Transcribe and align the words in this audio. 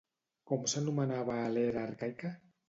Com 0.51 0.63
s'anomenava 0.73 1.37
a 1.43 1.53
l'era 1.59 1.85
arcaica? 1.91 2.35